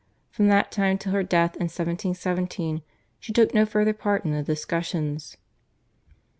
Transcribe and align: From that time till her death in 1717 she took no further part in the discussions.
From 0.31 0.47
that 0.47 0.71
time 0.71 0.97
till 0.97 1.11
her 1.11 1.21
death 1.21 1.51
in 1.57 1.65
1717 1.69 2.81
she 3.19 3.31
took 3.31 3.53
no 3.53 3.67
further 3.67 3.93
part 3.93 4.25
in 4.25 4.31
the 4.31 4.41
discussions. 4.41 5.37